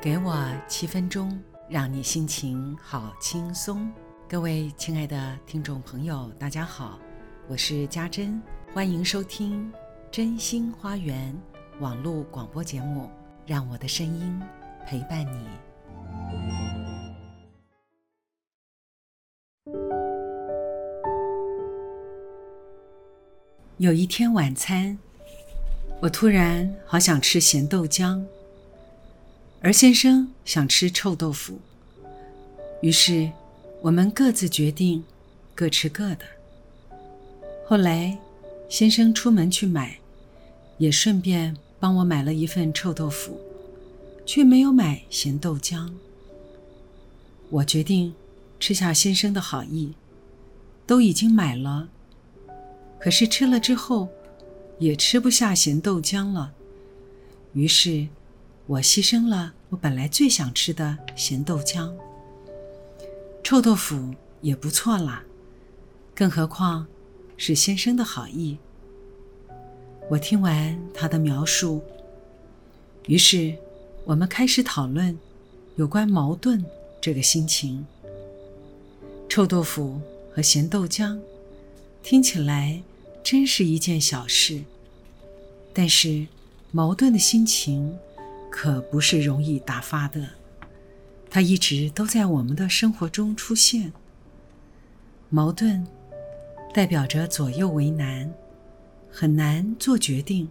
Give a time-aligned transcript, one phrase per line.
[0.00, 1.36] 给我七分钟，
[1.68, 3.92] 让你心情好轻松。
[4.28, 7.00] 各位亲爱的听众朋友，大家好，
[7.48, 8.40] 我是家珍，
[8.72, 9.72] 欢迎收听
[10.08, 11.36] 《真心花园》
[11.82, 13.10] 网络广播节目，
[13.44, 14.40] 让我的声音
[14.86, 15.48] 陪伴你。
[23.78, 24.96] 有一天晚餐，
[26.00, 28.24] 我突然好想吃咸豆浆。
[29.60, 31.58] 而先生想吃臭豆腐，
[32.80, 33.28] 于是
[33.82, 35.02] 我们各自决定
[35.52, 36.20] 各吃各的。
[37.66, 38.16] 后来，
[38.68, 39.98] 先生出门去买，
[40.78, 43.40] 也顺便帮我买了一份臭豆腐，
[44.24, 45.90] 却没有买咸豆浆。
[47.50, 48.14] 我决定
[48.60, 49.92] 吃下先生的好意，
[50.86, 51.88] 都已经买了，
[53.00, 54.08] 可是吃了之后
[54.78, 56.52] 也吃不下咸豆浆了，
[57.54, 58.06] 于是。
[58.68, 61.90] 我牺牲了我本来最想吃的咸豆浆，
[63.42, 65.24] 臭豆腐也不错啦，
[66.14, 66.86] 更何况
[67.38, 68.58] 是先生的好意。
[70.10, 71.82] 我听完他的描述，
[73.06, 73.56] 于是
[74.04, 75.18] 我们开始讨论
[75.76, 76.62] 有关矛盾
[77.00, 77.86] 这个心情。
[79.30, 79.98] 臭豆腐
[80.30, 81.18] 和咸豆浆
[82.02, 82.82] 听起来
[83.24, 84.62] 真是一件小事，
[85.72, 86.26] 但是
[86.70, 87.98] 矛盾的心情。
[88.60, 90.30] 可不是容易打发的，
[91.30, 93.92] 它一直都在我们的生活中出现。
[95.30, 95.86] 矛盾
[96.74, 98.34] 代表着左右为难，
[99.12, 100.48] 很难做决定，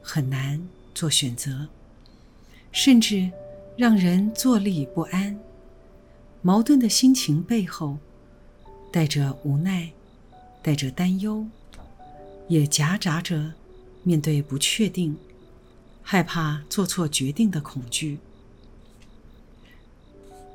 [0.00, 1.68] 很难做选择，
[2.72, 3.30] 甚至
[3.76, 5.38] 让人坐立不安。
[6.40, 7.98] 矛盾的心情背后，
[8.90, 9.90] 带着无奈，
[10.62, 11.46] 带着担忧，
[12.48, 13.52] 也夹杂着
[14.02, 15.14] 面对不确定。
[16.10, 18.18] 害怕做错决定的恐惧。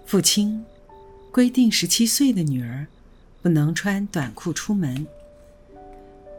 [0.03, 0.65] 父亲
[1.31, 2.87] 规定十七岁的女儿
[3.39, 5.05] 不能穿短裤出门，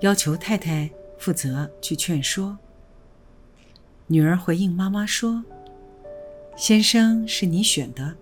[0.01, 2.59] 要求太太负责去劝说。
[4.09, 5.45] 女儿回应妈妈说
[6.59, 8.17] ：“先生是你选的，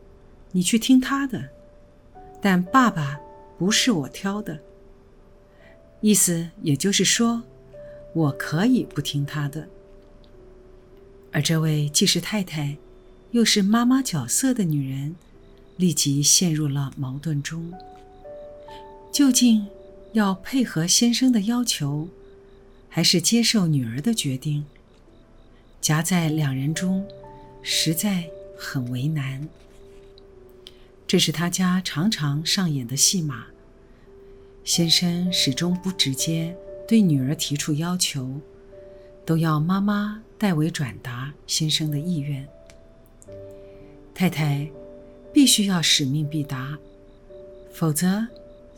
[0.50, 1.48] 你去听他的，
[2.38, 3.18] 但爸爸
[3.56, 4.60] 不是我挑的。”
[6.02, 7.42] 意思也就是说，
[8.12, 9.66] 我可以不听他的。
[11.32, 12.76] 而这位既是太太，
[13.30, 15.16] 又是妈妈角色的女人，
[15.78, 17.72] 立即陷入了矛盾中。
[19.10, 19.66] 究竟
[20.12, 22.08] 要配合先生的要求，
[22.88, 24.64] 还是接受女儿的决定？
[25.80, 27.06] 夹在两人中，
[27.62, 29.48] 实在很为难。
[31.06, 33.46] 这是他家常常上演的戏码。
[34.64, 36.54] 先生始终不直接
[36.86, 38.40] 对女儿提出要求，
[39.24, 40.22] 都要妈妈。
[40.42, 42.44] 代为转达先生的意愿，
[44.12, 44.68] 太太
[45.32, 46.76] 必须要使命必达，
[47.72, 48.26] 否则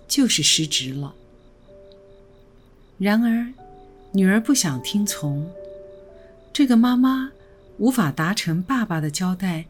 [0.06, 1.14] 就是失职了。
[2.98, 3.50] 然而，
[4.12, 5.50] 女儿不想听从，
[6.52, 7.32] 这个妈妈
[7.78, 9.64] 无法达成爸爸的交代，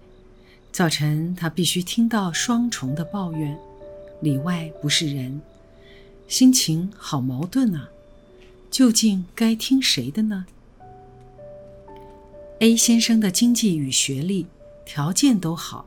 [0.72, 3.56] 造成她必须听到双重的抱怨，
[4.20, 5.40] 里外不是人，
[6.26, 7.88] 心情好矛盾啊！
[8.68, 10.46] 究竟该听谁的呢
[12.64, 14.46] ？A 先生的经济与学历
[14.86, 15.84] 条件都好，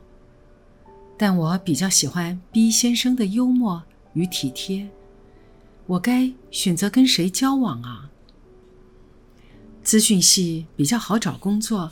[1.16, 4.88] 但我比较喜欢 B 先生的幽默与体贴。
[5.88, 8.12] 我该选择跟谁交往啊？
[9.82, 11.90] 资讯系比较好找工作，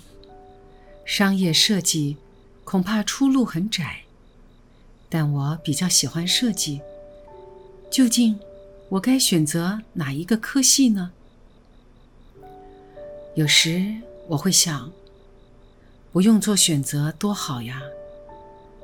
[1.05, 2.17] 商业设计
[2.63, 4.03] 恐怕出路很窄，
[5.09, 6.81] 但我比较喜欢设计。
[7.91, 8.39] 究竟
[8.91, 11.11] 我该选择哪一个科系呢？
[13.35, 13.97] 有时。
[14.29, 14.91] 我会想，
[16.13, 17.81] 不用做选择多好呀，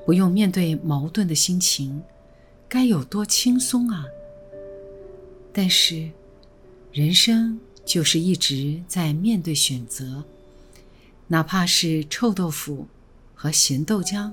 [0.07, 2.03] 不用面对矛盾的心情，
[2.69, 4.05] 该有多轻松啊！
[5.53, 6.11] 但是，
[6.93, 10.23] 人生就是一直在面对选择，
[11.27, 12.87] 哪怕是臭豆腐
[13.35, 14.33] 和咸豆浆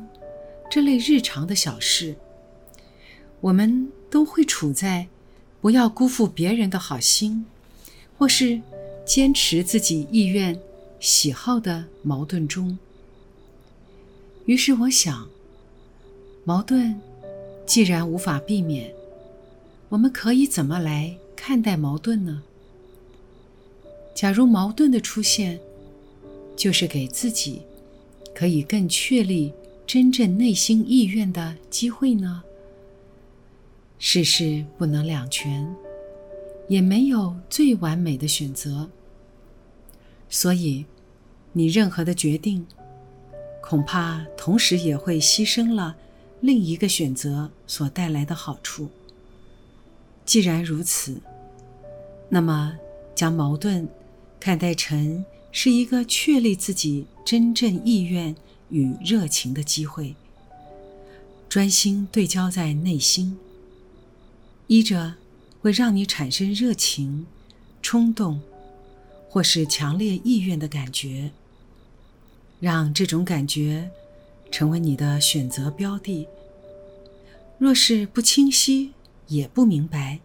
[0.70, 2.16] 这类日常的小事，
[3.42, 5.08] 我们都会处在
[5.60, 7.46] 不要辜负别人的好心，
[8.18, 8.62] 或是
[9.06, 10.60] 坚持自己意愿。
[11.00, 12.78] 喜好的矛盾中，
[14.46, 15.30] 于是我想，
[16.44, 17.00] 矛盾
[17.66, 18.94] 既然无法避免，
[19.88, 22.44] 我们可以怎么来看待矛盾呢？
[24.14, 25.58] 假如矛盾的出现，
[26.58, 27.62] 就是给自己
[28.36, 29.54] 可以更确立
[29.88, 32.44] 真正内心意愿的机会呢？
[34.00, 35.66] 世事不能两全，
[36.68, 38.90] 也没有最完美的选择。
[40.30, 40.86] 所以，
[41.54, 42.66] 你任何的决定，
[43.62, 45.98] 恐怕同时也会牺牲了
[46.40, 48.90] 另一个选择所带来的好处。
[50.24, 51.20] 既然如此，
[52.30, 52.78] 那么
[53.16, 53.90] 将矛盾
[54.40, 58.36] 看待成是一个确立自己真正意愿
[58.70, 60.16] 与热情的机会，
[61.50, 63.40] 专心对焦在内心，
[64.68, 65.16] 依着
[65.62, 67.26] 会让你产生热情、
[67.82, 68.40] 冲动
[69.30, 71.32] 或是强烈意愿的感觉。
[72.60, 73.90] 让这种感觉
[74.52, 76.28] 成为你的选择标的。
[77.58, 78.92] 若是不清晰
[79.28, 80.20] 也不明白，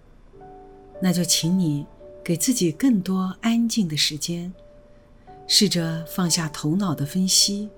[1.00, 1.86] 那就请你
[2.24, 4.52] 给自己更多安静的时间，
[5.46, 7.68] 试着放下头脑的分析。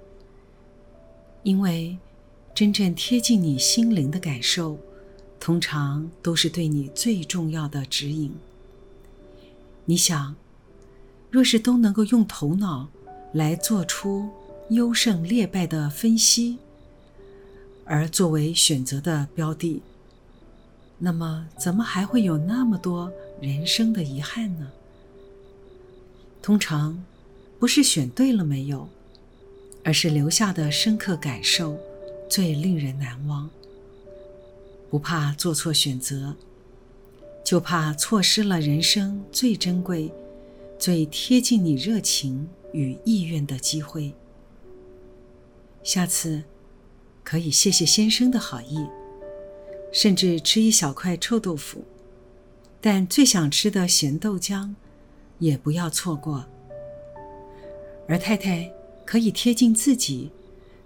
[1.43, 1.99] 因为
[2.55, 4.79] 真正贴近你心灵的感受，
[5.39, 8.35] 通常都是对你最重要的指引。
[9.85, 10.35] 你想，
[11.31, 12.89] 若是都能够用头脑
[13.33, 14.29] 来做出。
[14.71, 16.59] 优胜劣败的分析，
[17.85, 19.81] 而作为选择的标的，
[20.99, 24.73] 那么怎么还会有那么多人生的遗憾呢？
[26.43, 27.01] 通常
[27.61, 28.89] 不是选对了没有，
[29.85, 31.79] 而是留下的深刻感受
[32.29, 33.49] 最令人难忘。
[34.91, 36.35] 不怕做错选择，
[37.45, 40.13] 就怕错失了人生最珍贵、
[40.79, 44.13] 最贴近你热情与意愿的机会。
[45.83, 46.43] 下次
[47.25, 48.87] 可以谢谢先生的好意，
[49.93, 51.85] 甚至吃一小块臭豆腐，
[52.81, 54.75] 但最想吃的咸豆浆
[55.39, 56.45] 也不要错过。
[58.07, 58.71] 而太太
[59.05, 60.31] 可以贴近自己，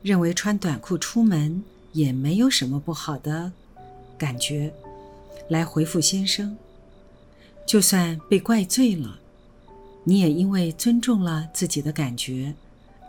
[0.02, 1.62] 认为穿短裤出门
[1.92, 3.52] 也没有什么不好的
[4.16, 4.72] 感觉，
[5.48, 6.56] 来回复先生。
[7.66, 9.20] 就算被怪罪了，
[10.04, 12.54] 你也因为尊重了自己的感觉。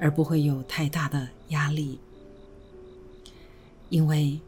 [0.04, 2.00] 而不会有太大的压力，
[3.90, 4.40] 因为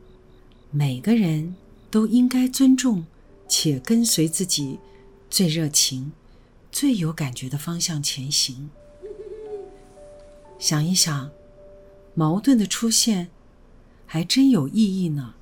[0.71, 1.55] 每个人
[1.91, 3.05] 都应该尊重
[3.47, 4.79] 且跟随自己
[5.29, 6.11] 最热情、
[6.71, 8.71] 最有感觉的方向前行。
[10.57, 11.29] 想一想，
[12.15, 13.29] 矛盾的出现
[14.07, 15.35] 还真有意义呢。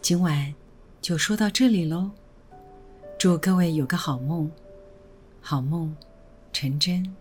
[0.00, 0.54] 今晚
[1.02, 2.12] 就说到这里喽，
[3.18, 4.48] 祝各位有个好梦，
[5.40, 5.96] 好梦
[6.52, 7.16] 成真。